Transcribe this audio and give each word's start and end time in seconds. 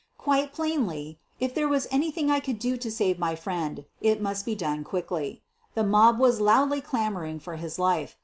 Quite 0.17 0.51
plainly, 0.51 1.19
if 1.39 1.53
there 1.53 1.67
was 1.67 1.85
anything 1.91 2.31
I 2.31 2.39
could 2.39 2.57
do 2.57 2.75
to 2.75 2.89
save 2.89 3.19
my 3.19 3.35
friend, 3.35 3.85
it 4.01 4.19
must 4.19 4.45
be 4.47 4.55
done 4.55 4.83
quickly. 4.83 5.43
The 5.75 5.83
mob 5.83 6.17
was 6.17 6.41
loudly 6.41 6.81
clamoring 6.81 7.39
for 7.39 7.55
his 7.57 7.77
life. 7.77 8.17